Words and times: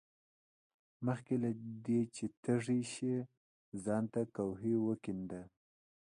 مخکې 1.07 1.35
له 1.43 1.49
دې 1.85 2.01
چې 2.15 2.25
تږي 2.43 2.81
شې 2.93 3.15
ځان 3.83 4.03
ته 4.13 4.21
کوهی 4.35 4.73
وکیندئ. 4.87 5.43